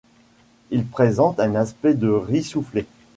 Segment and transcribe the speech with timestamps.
[0.71, 2.87] Il présente un aspect de riz soufflé.